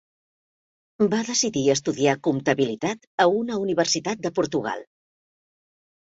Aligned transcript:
Va 1.09 1.17
decidir 1.25 1.61
estudiar 1.73 2.15
Comptabilitat 2.27 3.05
a 3.25 3.27
una 3.41 3.59
universitat 3.65 4.23
de 4.25 4.31
Portugal. 4.39 4.81